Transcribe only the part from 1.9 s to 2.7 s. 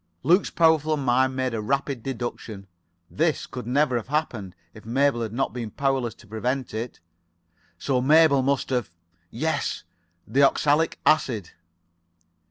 deduction.